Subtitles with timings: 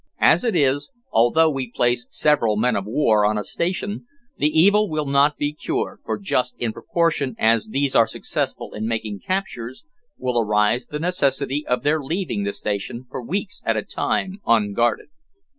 [0.19, 4.89] As it is, although we place several men of war on a station, the evil
[4.89, 9.85] will not be cured, for just in proportion as these are successful in making captures,
[10.17, 15.09] will arise the necessity of their leaving the station for weeks at a time unguarded.